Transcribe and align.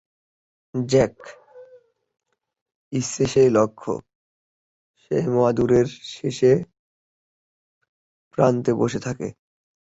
'Jack' 0.73 1.25
হচ্ছে 2.93 3.23
সেই 3.25 3.49
লক্ষ্য, 3.49 3.91
যে 5.03 5.17
মাদুরের 5.35 5.87
শেষ 6.11 6.39
প্রান্তে 8.37 8.71
বসে 8.73 8.99
থাকে। 8.99 9.27